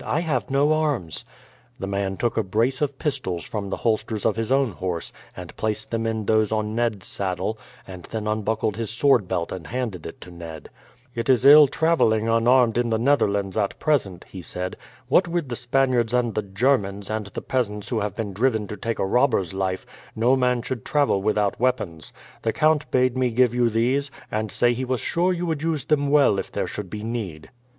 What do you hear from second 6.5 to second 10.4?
on Ned's saddle, and then unbuckled his sword belt and handed it to